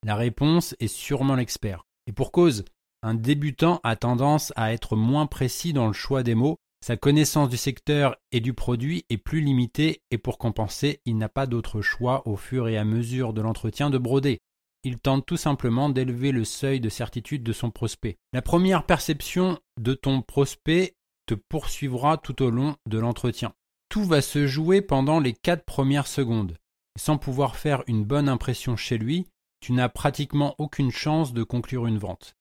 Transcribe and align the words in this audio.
La 0.06 0.16
réponse 0.16 0.76
est 0.80 0.88
sûrement 0.88 1.36
l'expert. 1.36 1.84
Et 2.08 2.12
pour 2.12 2.32
cause, 2.32 2.64
un 3.02 3.16
débutant 3.16 3.82
a 3.84 3.95
tendance 3.95 4.54
à 4.56 4.73
être 4.73 4.95
moins 4.95 5.26
précis 5.26 5.73
dans 5.73 5.88
le 5.88 5.94
choix 5.94 6.23
des 6.23 6.36
mots 6.36 6.58
sa 6.86 6.98
connaissance 6.98 7.50
du 7.50 7.58
secteur 7.58 8.16
et 8.32 8.42
du 8.42 8.54
produit 8.54 9.05
est 9.10 9.17
plus 9.17 9.42
limitée 9.42 10.04
et 10.11 10.20
pour 10.20 10.38
compenser, 10.38 11.02
il 11.05 11.17
n'a 11.17 11.30
pas 11.30 11.48
d'autre 11.48 11.82
choix 11.82 12.22
au 12.28 12.36
fur 12.36 12.67
et 12.67 12.78
à 12.78 12.86
mesure 12.86 13.33
de 13.33 13.42
l'entretien 13.42 13.89
de 13.89 13.98
broder. 13.98 14.38
Il 14.86 15.00
tente 15.00 15.26
tout 15.26 15.36
simplement 15.36 15.90
d'élever 15.90 16.32
le 16.32 16.46
seuil 16.46 16.80
de 16.80 16.90
certitude 16.90 17.42
de 17.42 17.54
son 17.54 17.72
prospect. 17.72 18.20
La 18.34 18.44
première 18.44 18.86
perception 18.86 19.58
de 19.82 19.96
ton 19.96 20.22
prospect 20.22 20.96
te 21.26 21.34
poursuivra 21.34 22.18
tout 22.20 22.44
au 22.44 22.52
long 22.52 22.76
de 22.86 23.00
l'entretien. 23.00 23.56
Tout 23.90 24.04
va 24.04 24.22
se 24.22 24.46
jouer 24.46 24.84
pendant 24.84 25.20
les 25.20 25.34
quatre 25.34 25.66
premières 25.66 26.06
secondes. 26.06 26.60
Sans 27.00 27.18
pouvoir 27.18 27.56
faire 27.56 27.84
une 27.88 28.04
bonne 28.04 28.30
impression 28.30 28.78
chez 28.78 29.00
lui, 29.00 29.26
tu 29.60 29.73
n'as 29.73 29.90
pratiquement 29.90 30.54
aucune 30.60 30.92
chance 30.92 31.34
de 31.34 31.42
conclure 31.42 31.88
une 31.88 31.98
vente. 31.98 32.36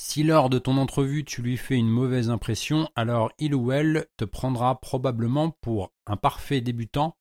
Si 0.00 0.22
lors 0.22 0.48
de 0.48 0.58
ton 0.58 0.78
entrevue 0.78 1.26
tu 1.26 1.42
lui 1.42 1.58
fais 1.58 1.76
une 1.76 1.90
mauvaise 1.90 2.30
impression, 2.30 2.88
alors 2.96 3.30
il 3.38 3.54
ou 3.54 3.72
elle 3.72 4.06
te 4.16 4.24
prendra 4.24 4.80
probablement 4.80 5.50
pour 5.60 5.92
un 6.06 6.16
parfait 6.16 6.62
débutant, 6.62 7.18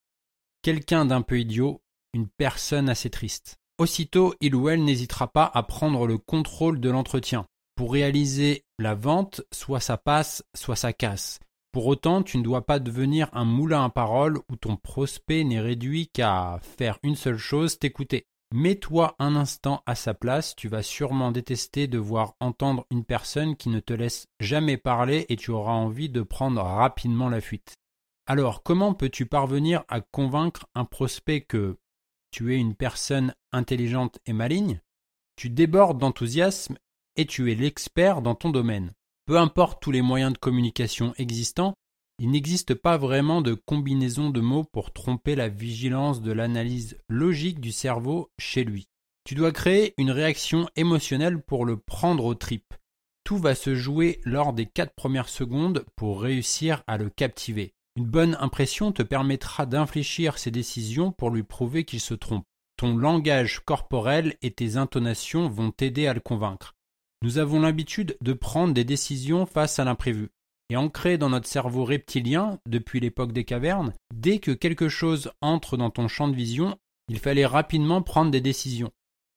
quelqu'un 0.62 1.04
d'un 1.04 1.22
peu 1.22 1.38
idiot, 1.38 1.82
une 2.14 2.30
personne 2.30 2.88
assez 2.88 3.10
triste. 3.10 3.59
Aussitôt, 3.80 4.36
il 4.42 4.56
ou 4.56 4.68
elle 4.68 4.84
n'hésitera 4.84 5.30
pas 5.30 5.50
à 5.54 5.64
prendre 5.64 6.06
le 6.06 6.18
contrôle 6.18 6.82
de 6.82 6.90
l'entretien. 6.90 7.46
Pour 7.76 7.94
réaliser 7.94 8.66
la 8.78 8.94
vente, 8.94 9.42
soit 9.54 9.80
ça 9.80 9.96
passe, 9.96 10.44
soit 10.54 10.76
ça 10.76 10.92
casse. 10.92 11.40
Pour 11.72 11.88
autant, 11.88 12.22
tu 12.22 12.38
ne 12.38 12.44
dois 12.44 12.66
pas 12.66 12.80
devenir 12.80 13.30
un 13.32 13.46
moulin 13.46 13.86
à 13.86 13.90
parole 13.90 14.40
où 14.50 14.58
ton 14.58 14.76
prospect 14.76 15.46
n'est 15.46 15.62
réduit 15.62 16.10
qu'à 16.10 16.60
faire 16.62 17.00
une 17.04 17.16
seule 17.16 17.38
chose, 17.38 17.80
t'écouter. 17.80 18.26
Mets-toi 18.54 19.16
un 19.18 19.38
instant 19.38 19.82
à 19.86 19.96
sa 19.96 20.14
place, 20.14 20.58
tu 20.58 20.68
vas 20.68 20.84
sûrement 20.84 21.32
détester 21.32 21.88
devoir 21.88 22.34
entendre 22.42 22.86
une 22.92 23.06
personne 23.06 23.56
qui 23.56 23.70
ne 23.70 23.80
te 23.80 23.94
laisse 23.94 24.28
jamais 24.42 24.76
parler 24.76 25.26
et 25.30 25.38
tu 25.38 25.52
auras 25.52 25.72
envie 25.72 26.10
de 26.10 26.22
prendre 26.22 26.62
rapidement 26.62 27.30
la 27.30 27.40
fuite. 27.40 27.76
Alors, 28.26 28.62
comment 28.62 28.94
peux-tu 28.94 29.26
parvenir 29.26 29.86
à 29.88 30.02
convaincre 30.02 30.66
un 30.76 30.84
prospect 30.84 31.42
que 31.42 31.78
tu 32.32 32.54
es 32.54 32.58
une 32.58 32.76
personne 32.76 33.34
intelligente 33.52 34.20
et 34.26 34.34
maligne 34.34 34.82
Tu 35.36 35.50
débordes 35.50 36.00
d'enthousiasme 36.00 36.78
et 37.16 37.26
tu 37.26 37.52
es 37.52 37.56
l'expert 37.56 38.22
dans 38.22 38.36
ton 38.36 38.50
domaine. 38.50 38.94
Peu 39.26 39.38
importe 39.38 39.82
tous 39.82 39.92
les 39.92 40.02
moyens 40.02 40.34
de 40.34 40.38
communication 40.38 41.14
existants, 41.18 41.76
il 42.20 42.32
n'existe 42.32 42.74
pas 42.74 42.98
vraiment 42.98 43.42
de 43.42 43.54
combinaison 43.54 44.30
de 44.30 44.42
mots 44.42 44.66
pour 44.66 44.92
tromper 44.92 45.36
la 45.36 45.48
vigilance 45.48 46.22
de 46.22 46.32
l'analyse 46.32 46.98
logique 47.08 47.62
du 47.62 47.72
cerveau 47.72 48.30
chez 48.38 48.64
lui. 48.64 48.88
Tu 49.24 49.36
dois 49.36 49.52
créer 49.52 49.94
une 49.98 50.12
réaction 50.12 50.68
émotionnelle 50.76 51.42
pour 51.42 51.66
le 51.66 51.78
prendre 51.78 52.26
aux 52.26 52.36
tripes. 52.36 52.74
Tout 53.24 53.38
va 53.38 53.56
se 53.56 53.76
jouer 53.76 54.20
lors 54.24 54.54
des 54.54 54.66
quatre 54.66 54.96
premières 54.96 55.30
secondes 55.30 55.86
pour 55.96 56.22
réussir 56.22 56.84
à 56.88 56.98
le 56.98 57.10
captiver. 57.10 57.74
Une 58.00 58.06
bonne 58.06 58.38
impression 58.40 58.94
te 58.94 59.04
permettra 59.04 59.66
d'infléchir 59.66 60.38
ses 60.38 60.52
décisions 60.52 61.12
pour 61.12 61.32
lui 61.32 61.44
prouver 61.44 61.84
qu'il 61.84 62.00
se 62.00 62.14
trompe. 62.14 62.46
Ton 62.78 62.96
langage 62.96 63.60
corporel 63.60 64.38
et 64.42 64.52
tes 64.52 64.78
intonations 64.78 65.50
vont 65.50 65.72
t'aider 65.72 66.08
à 66.08 66.14
le 66.14 66.22
convaincre. 66.22 66.76
Nous 67.24 67.40
avons 67.40 67.60
l'habitude 67.60 68.16
de 68.22 68.32
prendre 68.32 68.74
des 68.74 68.86
décisions 68.86 69.46
face 69.46 69.80
à 69.80 69.84
l'imprévu 69.84 70.30
et 70.70 70.78
ancré 70.78 71.18
dans 71.18 71.30
notre 71.30 71.50
cerveau 71.50 71.84
reptilien 71.84 72.58
depuis 72.66 73.02
l'époque 73.02 73.34
des 73.34 73.44
cavernes, 73.44 73.94
dès 74.14 74.40
que 74.40 74.52
quelque 74.52 74.88
chose 74.88 75.34
entre 75.42 75.76
dans 75.76 75.90
ton 75.90 76.08
champ 76.08 76.30
de 76.30 76.36
vision, 76.38 76.80
il 77.10 77.20
fallait 77.20 77.46
rapidement 77.46 78.02
prendre 78.02 78.32
des 78.32 78.40
décisions. 78.40 78.94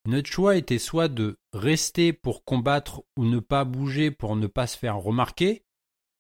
Notre 0.07 0.31
choix 0.31 0.55
était 0.55 0.79
soit 0.79 1.09
de 1.09 1.37
rester 1.53 2.13
pour 2.13 2.45
combattre 2.45 3.03
ou 3.17 3.25
ne 3.25 3.41
pas 3.41 3.65
bouger 3.65 4.13
pour 4.13 4.37
ne 4.37 4.47
pas 4.47 4.69
se 4.69 4.79
faire 4.79 4.99
remarquer, 4.99 5.65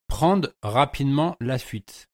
prendre 0.09 0.48
rapidement 0.64 1.36
la 1.38 1.60
fuite. 1.60 2.09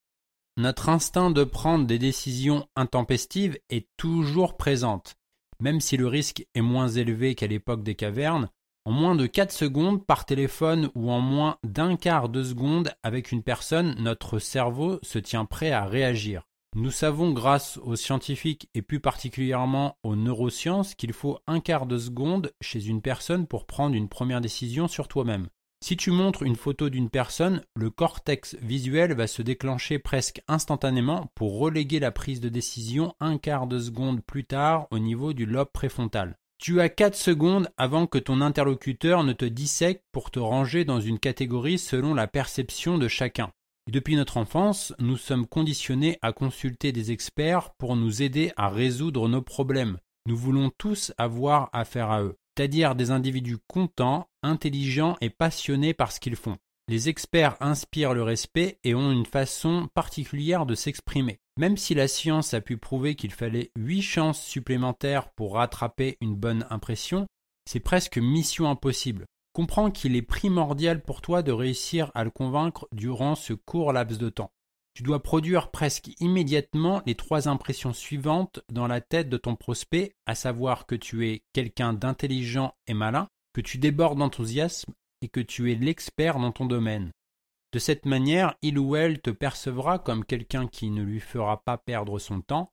Notre 0.58 0.88
instinct 0.88 1.30
de 1.30 1.44
prendre 1.44 1.86
des 1.86 2.00
décisions 2.00 2.66
intempestives 2.74 3.56
est 3.70 3.86
toujours 3.96 4.56
présente. 4.56 5.14
Même 5.60 5.80
si 5.80 5.96
le 5.96 6.08
risque 6.08 6.48
est 6.52 6.62
moins 6.62 6.88
élevé 6.88 7.36
qu'à 7.36 7.46
l'époque 7.46 7.84
des 7.84 7.94
cavernes, 7.94 8.50
en 8.84 8.90
moins 8.90 9.14
de 9.14 9.26
4 9.26 9.52
secondes 9.52 10.04
par 10.04 10.24
téléphone 10.24 10.90
ou 10.96 11.12
en 11.12 11.20
moins 11.20 11.58
d'un 11.62 11.94
quart 11.94 12.28
de 12.28 12.42
seconde 12.42 12.92
avec 13.04 13.30
une 13.30 13.44
personne, 13.44 13.94
notre 14.00 14.40
cerveau 14.40 14.98
se 15.02 15.20
tient 15.20 15.44
prêt 15.44 15.70
à 15.70 15.84
réagir. 15.84 16.42
Nous 16.74 16.90
savons 16.90 17.30
grâce 17.30 17.76
aux 17.84 17.94
scientifiques 17.94 18.68
et 18.74 18.82
plus 18.82 18.98
particulièrement 18.98 19.96
aux 20.02 20.16
neurosciences 20.16 20.96
qu'il 20.96 21.12
faut 21.12 21.38
un 21.46 21.60
quart 21.60 21.86
de 21.86 21.98
seconde 21.98 22.52
chez 22.60 22.84
une 22.84 23.00
personne 23.00 23.46
pour 23.46 23.64
prendre 23.64 23.94
une 23.94 24.08
première 24.08 24.40
décision 24.40 24.88
sur 24.88 25.06
toi-même. 25.06 25.46
Si 25.80 25.96
tu 25.96 26.10
montres 26.10 26.42
une 26.42 26.56
photo 26.56 26.90
d'une 26.90 27.08
personne, 27.08 27.62
le 27.76 27.90
cortex 27.90 28.56
visuel 28.60 29.14
va 29.14 29.28
se 29.28 29.42
déclencher 29.42 29.98
presque 29.98 30.42
instantanément 30.48 31.30
pour 31.36 31.58
reléguer 31.58 32.00
la 32.00 32.10
prise 32.10 32.40
de 32.40 32.48
décision 32.48 33.14
un 33.20 33.38
quart 33.38 33.68
de 33.68 33.78
seconde 33.78 34.20
plus 34.22 34.44
tard 34.44 34.88
au 34.90 34.98
niveau 34.98 35.32
du 35.32 35.46
lobe 35.46 35.70
préfrontal. 35.72 36.36
Tu 36.58 36.80
as 36.80 36.88
4 36.88 37.14
secondes 37.14 37.68
avant 37.76 38.08
que 38.08 38.18
ton 38.18 38.40
interlocuteur 38.40 39.22
ne 39.22 39.32
te 39.32 39.44
dissèque 39.44 40.02
pour 40.10 40.32
te 40.32 40.40
ranger 40.40 40.84
dans 40.84 41.00
une 41.00 41.20
catégorie 41.20 41.78
selon 41.78 42.12
la 42.12 42.26
perception 42.26 42.98
de 42.98 43.06
chacun. 43.06 43.52
depuis 43.88 44.16
notre 44.16 44.36
enfance, 44.36 44.92
nous 44.98 45.16
sommes 45.16 45.46
conditionnés 45.46 46.18
à 46.20 46.32
consulter 46.32 46.92
des 46.92 47.10
experts 47.12 47.70
pour 47.78 47.96
nous 47.96 48.20
aider 48.20 48.52
à 48.56 48.68
résoudre 48.68 49.28
nos 49.28 49.40
problèmes. 49.40 49.98
Nous 50.26 50.36
voulons 50.36 50.70
tous 50.76 51.12
avoir 51.16 51.70
affaire 51.72 52.10
à 52.10 52.22
eux, 52.22 52.36
c'est-à-dire 52.54 52.94
des 52.96 53.12
individus 53.12 53.56
contents, 53.66 54.27
intelligents 54.42 55.16
et 55.20 55.30
passionnés 55.30 55.94
par 55.94 56.12
ce 56.12 56.20
qu'ils 56.20 56.36
font. 56.36 56.56
Les 56.88 57.10
experts 57.10 57.56
inspirent 57.60 58.14
le 58.14 58.22
respect 58.22 58.78
et 58.82 58.94
ont 58.94 59.12
une 59.12 59.26
façon 59.26 59.88
particulière 59.92 60.64
de 60.64 60.74
s'exprimer. 60.74 61.38
Même 61.58 61.76
si 61.76 61.94
la 61.94 62.08
science 62.08 62.54
a 62.54 62.62
pu 62.62 62.78
prouver 62.78 63.14
qu'il 63.14 63.32
fallait 63.32 63.70
huit 63.76 64.00
chances 64.00 64.42
supplémentaires 64.42 65.30
pour 65.32 65.54
rattraper 65.54 66.16
une 66.22 66.34
bonne 66.34 66.66
impression, 66.70 67.26
c'est 67.66 67.80
presque 67.80 68.16
mission 68.16 68.70
impossible. 68.70 69.26
Comprends 69.52 69.90
qu'il 69.90 70.16
est 70.16 70.22
primordial 70.22 71.02
pour 71.02 71.20
toi 71.20 71.42
de 71.42 71.52
réussir 71.52 72.10
à 72.14 72.24
le 72.24 72.30
convaincre 72.30 72.88
durant 72.92 73.34
ce 73.34 73.52
court 73.52 73.92
laps 73.92 74.18
de 74.18 74.30
temps. 74.30 74.52
Tu 74.94 75.02
dois 75.02 75.22
produire 75.22 75.70
presque 75.70 76.10
immédiatement 76.20 77.02
les 77.04 77.14
trois 77.14 77.48
impressions 77.48 77.92
suivantes 77.92 78.60
dans 78.72 78.86
la 78.86 79.00
tête 79.00 79.28
de 79.28 79.36
ton 79.36 79.56
prospect, 79.56 80.14
à 80.26 80.34
savoir 80.34 80.86
que 80.86 80.94
tu 80.94 81.28
es 81.28 81.42
quelqu'un 81.52 81.92
d'intelligent 81.92 82.74
et 82.86 82.94
malin, 82.94 83.28
que 83.58 83.60
tu 83.60 83.78
débordes 83.78 84.20
d'enthousiasme 84.20 84.92
et 85.20 85.26
que 85.26 85.40
tu 85.40 85.72
es 85.72 85.74
l'expert 85.74 86.38
dans 86.38 86.52
ton 86.52 86.64
domaine. 86.64 87.10
De 87.72 87.80
cette 87.80 88.06
manière, 88.06 88.54
il 88.62 88.78
ou 88.78 88.94
elle 88.94 89.20
te 89.20 89.30
percevra 89.30 89.98
comme 89.98 90.24
quelqu'un 90.24 90.68
qui 90.68 90.90
ne 90.90 91.02
lui 91.02 91.18
fera 91.18 91.64
pas 91.64 91.76
perdre 91.76 92.20
son 92.20 92.40
temps, 92.40 92.70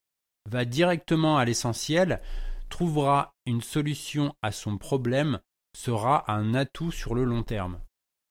va 0.47 0.63
directement 0.63 1.39
à 1.39 1.45
l'essentiel, 1.45 2.21
trouvera 2.69 3.33
une 3.47 3.63
solution 3.63 4.35
à 4.43 4.51
son 4.51 4.77
problème, 4.77 5.39
sera 5.75 6.31
un 6.31 6.53
atout 6.53 6.91
sur 6.91 7.15
le 7.15 7.23
long 7.23 7.41
terme. 7.41 7.81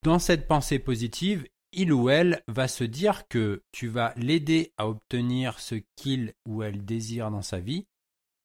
Dans 0.04 0.20
cette 0.20 0.46
pensée 0.46 0.78
positive, 0.78 1.48
il 1.72 1.92
ou 1.92 2.08
elle 2.08 2.44
va 2.46 2.68
se 2.68 2.84
dire 2.84 3.26
que 3.26 3.64
tu 3.72 3.88
vas 3.88 4.14
l'aider 4.16 4.72
à 4.76 4.88
obtenir 4.88 5.58
ce 5.58 5.74
qu'il 5.96 6.34
ou 6.46 6.62
elle 6.62 6.84
désire 6.84 7.32
dans 7.32 7.42
sa 7.42 7.58
vie, 7.58 7.88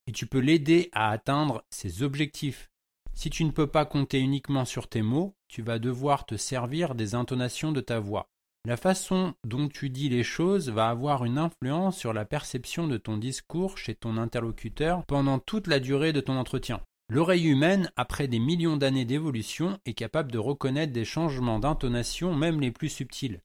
et 0.08 0.12
tu 0.14 0.26
peux 0.26 0.40
l'aider 0.40 0.90
à 0.94 1.12
atteindre 1.12 1.64
ses 1.70 2.02
objectifs. 2.02 2.72
Si 3.22 3.30
tu 3.30 3.44
ne 3.44 3.52
peux 3.52 3.68
pas 3.68 3.84
compter 3.84 4.22
uniquement 4.22 4.64
sur 4.64 4.88
tes 4.88 5.02
mots, 5.02 5.36
tu 5.50 5.62
vas 5.62 5.78
devoir 5.78 6.26
te 6.26 6.38
servir 6.38 6.96
des 6.96 7.16
intonations 7.16 7.74
de 7.74 7.82
ta 7.82 8.00
voix. 8.00 8.30
La 8.64 8.78
façon 8.78 9.34
dont 9.44 9.68
tu 9.68 9.90
dis 9.90 10.08
les 10.08 10.24
choses 10.24 10.70
va 10.70 10.88
avoir 10.88 11.26
une 11.26 11.38
influence 11.38 11.98
sur 11.98 12.14
la 12.14 12.24
perception 12.24 12.88
de 12.88 12.96
ton 12.96 13.18
discours 13.18 13.78
chez 13.78 13.94
ton 13.94 14.16
interlocuteur 14.16 15.04
pendant 15.06 15.38
toute 15.38 15.68
la 15.68 15.82
durée 15.82 16.14
de 16.14 16.22
ton 16.22 16.38
entretien. 16.38 16.80
L'oreille 17.10 17.48
humaine, 17.48 17.92
après 17.98 18.30
des 18.30 18.40
millions 18.40 18.78
d'années 18.78 19.04
d'évolution, 19.04 19.80
est 19.86 19.96
capable 19.96 20.32
de 20.32 20.38
reconnaître 20.38 20.94
des 20.94 21.04
changements 21.04 21.60
d'intonation 21.60 22.34
même 22.34 22.62
les 22.62 22.72
plus 22.72 22.88
subtils. 22.88 23.42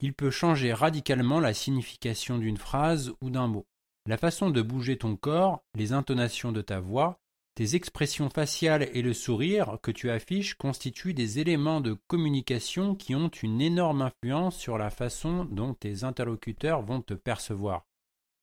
Il 0.00 0.12
peut 0.12 0.30
changer 0.30 0.74
radicalement 0.74 1.40
la 1.40 1.54
signification 1.54 2.36
d'une 2.36 2.58
phrase 2.58 3.14
ou 3.22 3.30
d'un 3.30 3.46
mot. 3.46 3.64
La 4.06 4.18
façon 4.18 4.50
de 4.50 4.60
bouger 4.60 4.98
ton 4.98 5.16
corps, 5.16 5.62
les 5.74 5.94
intonations 5.94 6.52
de 6.52 6.60
ta 6.60 6.80
voix, 6.80 7.18
tes 7.56 7.74
expressions 7.74 8.28
faciales 8.28 8.90
et 8.92 9.00
le 9.00 9.14
sourire 9.14 9.78
que 9.82 9.90
tu 9.90 10.10
affiches 10.10 10.54
constituent 10.54 11.14
des 11.14 11.38
éléments 11.38 11.80
de 11.80 11.96
communication 12.06 12.94
qui 12.94 13.14
ont 13.14 13.28
une 13.28 13.62
énorme 13.62 14.02
influence 14.02 14.58
sur 14.58 14.76
la 14.76 14.90
façon 14.90 15.46
dont 15.46 15.72
tes 15.72 16.04
interlocuteurs 16.04 16.82
vont 16.82 17.00
te 17.00 17.14
percevoir. 17.14 17.86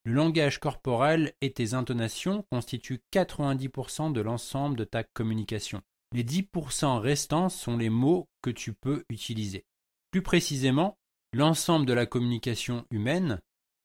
Le 0.03 0.13
langage 0.13 0.59
corporel 0.59 1.33
et 1.41 1.53
tes 1.53 1.75
intonations 1.75 2.43
constituent 2.51 3.03
90% 3.13 4.11
de 4.11 4.19
l'ensemble 4.19 4.77
de 4.77 4.83
ta 4.83 5.03
communication. 5.03 5.81
Les 6.15 6.23
10% 6.23 6.97
restants 6.97 7.49
sont 7.49 7.77
les 7.77 7.91
mots 7.91 8.27
que 8.41 8.49
tu 8.49 8.73
peux 8.73 9.05
utiliser. 9.09 9.63
Plus 10.09 10.23
précisément, 10.23 10.97
l'ensemble 11.33 11.85
de 11.85 11.93
la 11.93 12.07
communication 12.07 12.87
humaine, 12.89 13.39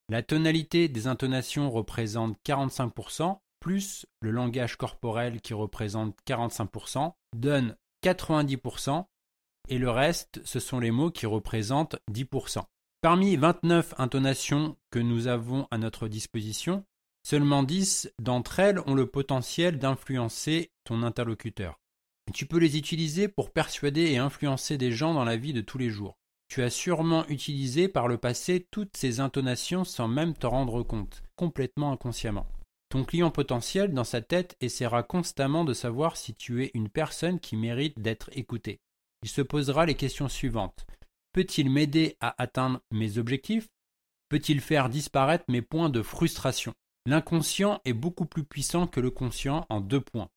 la 0.09 0.23
tonalité 0.23 0.89
des 0.89 1.07
intonations 1.07 1.71
représente 1.71 2.39
45%, 2.47 3.39
plus 3.69 4.07
le 4.23 4.31
langage 4.31 4.77
corporel 4.77 5.43
qui 5.43 5.53
représente 5.53 6.17
45%, 6.27 7.13
donne 7.37 7.77
90%, 8.03 9.05
et 9.69 9.77
le 9.77 9.91
reste, 9.91 10.41
ce 10.43 10.59
sont 10.59 10.81
les 10.81 10.91
mots 10.91 11.11
qui 11.11 11.27
représentent 11.27 11.97
10%. 12.11 12.63
Parmi 13.03 13.37
29 13.37 13.93
intonations 13.99 14.79
que 14.91 14.99
nous 14.99 15.27
avons 15.27 15.69
à 15.71 15.77
notre 15.77 16.09
disposition, 16.09 16.83
seulement 17.23 17.63
10 17.63 18.11
d'entre 18.19 18.59
elles 18.59 18.81
ont 18.87 18.95
le 18.95 19.05
potentiel 19.05 19.79
d'influencer 19.79 20.71
ton 20.85 21.03
interlocuteur. 21.03 21.79
Tu 22.33 22.47
peux 22.47 22.57
les 22.59 22.79
utiliser 22.79 23.29
pour 23.29 23.53
persuader 23.53 24.13
et 24.13 24.17
influencer 24.17 24.79
des 24.79 24.93
gens 24.93 25.13
dans 25.13 25.27
la 25.27 25.37
vie 25.37 25.53
de 25.53 25.61
tous 25.61 25.77
les 25.77 25.91
jours. 25.91 26.17
Tu 26.49 26.63
as 26.63 26.71
sûrement 26.71 27.27
utilisé 27.29 27.87
par 27.89 28.09
le 28.09 28.17
passé 28.17 28.67
toutes 28.71 28.97
ces 28.97 29.21
intonations 29.21 29.85
sans 29.85 30.09
même 30.09 30.33
te 30.33 30.47
rendre 30.47 30.83
compte, 30.83 31.23
complètement 31.37 31.93
inconsciemment. 31.93 32.47
Ton 32.89 33.05
client 33.05 33.31
potentiel, 33.31 33.93
dans 33.93 34.05
sa 34.05 34.23
tête, 34.23 34.57
essaiera 34.61 35.03
constamment 35.03 35.65
de 35.65 35.75
savoir 35.75 36.17
si 36.17 36.35
tu 36.35 36.65
es 36.65 36.71
une 36.73 36.89
personne 36.89 37.39
qui 37.39 37.57
mérite 37.57 37.99
d'être 37.99 38.31
écoutée. 38.33 38.81
Il 39.23 39.29
se 39.29 39.43
posera 39.43 39.85
les 39.85 39.95
questions 39.95 40.29
suivantes. 40.29 40.87
Peut-il 41.33 41.71
m'aider 41.71 42.17
à 42.21 42.41
atteindre 42.43 42.81
mes 42.91 43.19
objectifs? 43.19 43.69
Peut-il 44.31 44.61
faire 44.61 44.89
disparaître 44.89 45.45
mes 45.49 45.63
points 45.63 45.91
de 45.91 46.03
frustration? 46.03 46.75
L'inconscient 47.05 47.81
est 47.85 47.93
beaucoup 47.93 48.27
plus 48.27 48.45
puissant 48.45 48.87
que 48.87 49.01
le 49.01 49.11
conscient 49.11 49.67
en 49.69 49.81
deux 49.81 50.01
points. 50.01 50.31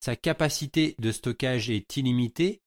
Sa 0.00 0.14
capacité 0.14 0.94
de 0.98 1.10
stockage 1.10 1.70
est 1.70 1.96
illimitée 1.96 2.62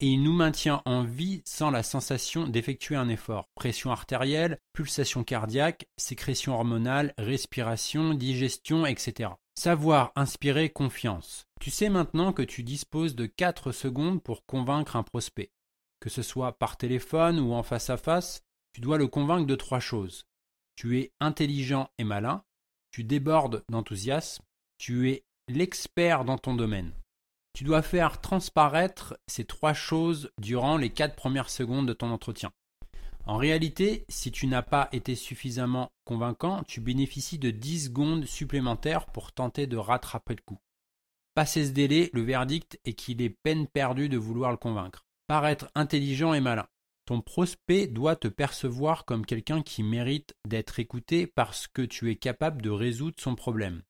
et 0.00 0.06
il 0.06 0.22
nous 0.22 0.32
maintient 0.32 0.82
en 0.84 1.02
vie 1.02 1.42
sans 1.44 1.70
la 1.70 1.82
sensation 1.82 2.46
d'effectuer 2.46 2.96
un 2.96 3.08
effort. 3.08 3.48
Pression 3.54 3.90
artérielle, 3.90 4.58
pulsation 4.72 5.24
cardiaque, 5.24 5.86
sécrétion 5.96 6.54
hormonale, 6.54 7.14
respiration, 7.18 8.14
digestion, 8.14 8.86
etc. 8.86 9.30
Savoir 9.56 10.12
inspirer 10.14 10.70
confiance. 10.70 11.46
Tu 11.60 11.70
sais 11.70 11.88
maintenant 11.88 12.32
que 12.32 12.42
tu 12.42 12.62
disposes 12.62 13.16
de 13.16 13.26
4 13.26 13.72
secondes 13.72 14.22
pour 14.22 14.46
convaincre 14.46 14.94
un 14.94 15.02
prospect. 15.02 15.50
Que 16.00 16.10
ce 16.10 16.22
soit 16.22 16.52
par 16.52 16.76
téléphone 16.76 17.40
ou 17.40 17.52
en 17.52 17.64
face 17.64 17.90
à 17.90 17.96
face, 17.96 18.42
tu 18.72 18.80
dois 18.80 18.98
le 18.98 19.08
convaincre 19.08 19.46
de 19.46 19.56
trois 19.56 19.80
choses. 19.80 20.26
Tu 20.76 21.00
es 21.00 21.12
intelligent 21.18 21.90
et 21.98 22.04
malin, 22.04 22.44
tu 22.92 23.02
débordes 23.02 23.64
d'enthousiasme, 23.68 24.44
tu 24.78 25.10
es 25.10 25.24
l'expert 25.48 26.24
dans 26.24 26.38
ton 26.38 26.54
domaine. 26.54 26.92
Tu 27.58 27.64
dois 27.64 27.82
faire 27.82 28.20
transparaître 28.20 29.18
ces 29.26 29.44
trois 29.44 29.74
choses 29.74 30.30
durant 30.38 30.76
les 30.76 30.90
quatre 30.90 31.16
premières 31.16 31.50
secondes 31.50 31.88
de 31.88 31.92
ton 31.92 32.12
entretien. 32.12 32.52
En 33.26 33.36
réalité, 33.36 34.04
si 34.08 34.30
tu 34.30 34.46
n'as 34.46 34.62
pas 34.62 34.88
été 34.92 35.16
suffisamment 35.16 35.90
convaincant, 36.04 36.62
tu 36.68 36.80
bénéficies 36.80 37.40
de 37.40 37.50
10 37.50 37.86
secondes 37.86 38.26
supplémentaires 38.26 39.06
pour 39.06 39.32
tenter 39.32 39.66
de 39.66 39.76
rattraper 39.76 40.36
le 40.36 40.42
coup. 40.46 40.60
Passé 41.34 41.66
ce 41.66 41.72
délai, 41.72 42.10
le 42.12 42.22
verdict 42.22 42.78
est 42.84 42.92
qu'il 42.92 43.20
est 43.22 43.36
peine 43.42 43.66
perdue 43.66 44.08
de 44.08 44.18
vouloir 44.18 44.52
le 44.52 44.56
convaincre. 44.56 45.04
Paraître 45.26 45.68
intelligent 45.74 46.34
et 46.34 46.40
malin. 46.40 46.68
Ton 47.06 47.22
prospect 47.22 47.88
doit 47.88 48.14
te 48.14 48.28
percevoir 48.28 49.04
comme 49.04 49.26
quelqu'un 49.26 49.62
qui 49.62 49.82
mérite 49.82 50.36
d'être 50.46 50.78
écouté 50.78 51.26
parce 51.26 51.66
que 51.66 51.82
tu 51.82 52.08
es 52.08 52.14
capable 52.14 52.62
de 52.62 52.70
résoudre 52.70 53.16
son 53.18 53.34
problème. 53.34 53.82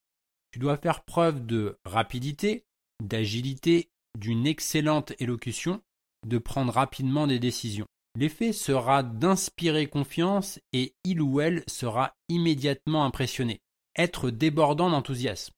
Tu 0.53 0.59
dois 0.59 0.79
faire 0.79 1.05
preuve 1.05 1.45
de 1.45 1.79
rapidité, 1.85 2.65
d'agilité, 3.03 3.91
d'une 4.19 4.47
excellente 4.47 5.13
élocution, 5.19 5.83
de 6.27 6.39
prendre 6.39 6.73
rapidement 6.73 7.27
des 7.27 7.39
décisions. 7.39 7.87
L'effet 8.17 8.53
sera 8.53 9.03
d'inspirer 9.03 9.87
confiance 9.87 10.59
et 10.73 10.95
il 11.05 11.21
ou 11.21 11.41
elle 11.41 11.63
sera 11.67 12.17
immédiatement 12.29 13.05
impressionné. 13.05 13.61
Être 13.97 14.31
débordant 14.31 14.91
d'enthousiasme. 14.91 15.53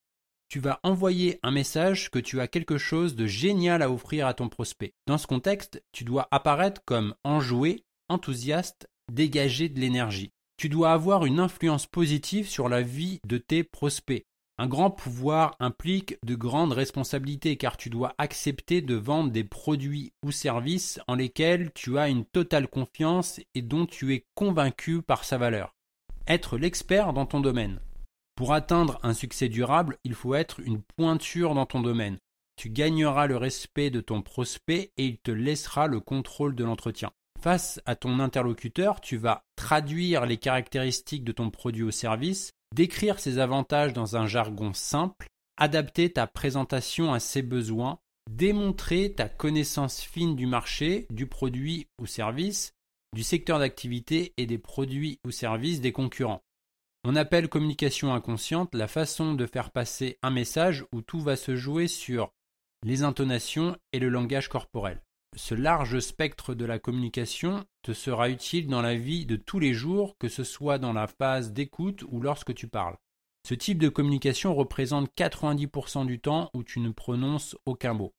Tu 0.48 0.58
vas 0.58 0.80
envoyer 0.82 1.38
un 1.42 1.52
message 1.52 2.10
que 2.10 2.18
tu 2.18 2.40
as 2.40 2.48
quelque 2.48 2.76
chose 2.76 3.14
de 3.14 3.26
génial 3.26 3.82
à 3.82 3.90
offrir 3.90 4.26
à 4.26 4.34
ton 4.34 4.48
prospect. 4.48 4.92
Dans 5.06 5.16
ce 5.16 5.28
contexte, 5.28 5.82
tu 5.92 6.04
dois 6.04 6.26
apparaître 6.32 6.82
comme 6.84 7.14
enjoué, 7.22 7.84
enthousiaste, 8.08 8.88
dégager 9.12 9.68
de 9.68 9.78
l'énergie. 9.78 10.32
Tu 10.56 10.68
dois 10.68 10.92
avoir 10.92 11.24
une 11.24 11.38
influence 11.38 11.86
positive 11.86 12.48
sur 12.48 12.68
la 12.68 12.82
vie 12.82 13.20
de 13.26 13.38
tes 13.38 13.62
prospects. 13.62 14.26
Un 14.60 14.66
grand 14.66 14.90
pouvoir 14.90 15.56
implique 15.58 16.18
de 16.22 16.34
grandes 16.34 16.74
responsabilités 16.74 17.56
car 17.56 17.78
tu 17.78 17.88
dois 17.88 18.14
accepter 18.18 18.82
de 18.82 18.94
vendre 18.94 19.30
des 19.30 19.42
produits 19.42 20.12
ou 20.22 20.32
services 20.32 21.00
en 21.08 21.14
lesquels 21.14 21.72
tu 21.72 21.96
as 21.96 22.10
une 22.10 22.26
totale 22.26 22.68
confiance 22.68 23.40
et 23.54 23.62
dont 23.62 23.86
tu 23.86 24.12
es 24.12 24.26
convaincu 24.34 25.00
par 25.00 25.24
sa 25.24 25.38
valeur. 25.38 25.74
Être 26.26 26.58
l'expert 26.58 27.14
dans 27.14 27.24
ton 27.24 27.40
domaine. 27.40 27.80
Pour 28.36 28.52
atteindre 28.52 29.00
un 29.02 29.14
succès 29.14 29.48
durable, 29.48 29.96
il 30.04 30.12
faut 30.12 30.34
être 30.34 30.60
une 30.60 30.82
pointure 30.82 31.54
dans 31.54 31.64
ton 31.64 31.80
domaine. 31.80 32.18
Tu 32.56 32.68
gagneras 32.68 33.28
le 33.28 33.38
respect 33.38 33.88
de 33.88 34.02
ton 34.02 34.20
prospect 34.20 34.92
et 34.98 35.06
il 35.06 35.16
te 35.16 35.30
laissera 35.30 35.86
le 35.86 36.00
contrôle 36.00 36.54
de 36.54 36.64
l'entretien. 36.64 37.12
Face 37.40 37.80
à 37.86 37.96
ton 37.96 38.20
interlocuteur, 38.20 39.00
tu 39.00 39.16
vas 39.16 39.42
traduire 39.56 40.26
les 40.26 40.36
caractéristiques 40.36 41.24
de 41.24 41.32
ton 41.32 41.48
produit 41.48 41.82
ou 41.82 41.90
service 41.90 42.52
décrire 42.74 43.18
ses 43.18 43.38
avantages 43.38 43.92
dans 43.92 44.16
un 44.16 44.26
jargon 44.26 44.72
simple, 44.72 45.28
adapter 45.56 46.12
ta 46.12 46.26
présentation 46.26 47.12
à 47.12 47.20
ses 47.20 47.42
besoins, 47.42 47.98
démontrer 48.30 49.12
ta 49.12 49.28
connaissance 49.28 50.00
fine 50.00 50.36
du 50.36 50.46
marché, 50.46 51.06
du 51.10 51.26
produit 51.26 51.88
ou 52.00 52.06
service, 52.06 52.72
du 53.14 53.22
secteur 53.22 53.58
d'activité 53.58 54.32
et 54.36 54.46
des 54.46 54.58
produits 54.58 55.18
ou 55.24 55.30
services 55.30 55.80
des 55.80 55.92
concurrents. 55.92 56.42
On 57.04 57.16
appelle 57.16 57.48
communication 57.48 58.14
inconsciente 58.14 58.74
la 58.74 58.86
façon 58.86 59.34
de 59.34 59.46
faire 59.46 59.70
passer 59.70 60.18
un 60.22 60.30
message 60.30 60.84
où 60.92 61.00
tout 61.00 61.20
va 61.20 61.36
se 61.36 61.56
jouer 61.56 61.88
sur 61.88 62.32
les 62.84 63.02
intonations 63.02 63.76
et 63.92 63.98
le 63.98 64.08
langage 64.08 64.48
corporel. 64.48 65.02
Ce 65.40 65.54
large 65.54 66.00
spectre 66.00 66.54
de 66.54 66.66
la 66.66 66.78
communication 66.78 67.64
te 67.82 67.92
sera 67.92 68.28
utile 68.28 68.66
dans 68.66 68.82
la 68.82 68.94
vie 68.94 69.24
de 69.24 69.36
tous 69.36 69.58
les 69.58 69.72
jours, 69.72 70.16
que 70.18 70.28
ce 70.28 70.44
soit 70.44 70.78
dans 70.78 70.92
la 70.92 71.06
phase 71.06 71.52
d'écoute 71.52 72.04
ou 72.08 72.20
lorsque 72.20 72.54
tu 72.54 72.68
parles. 72.68 72.96
Ce 73.48 73.54
type 73.54 73.78
de 73.78 73.88
communication 73.88 74.54
représente 74.54 75.08
90% 75.16 76.04
du 76.04 76.20
temps 76.20 76.50
où 76.52 76.62
tu 76.62 76.78
ne 76.78 76.90
prononces 76.90 77.56
aucun 77.64 77.94
mot. 77.94 78.12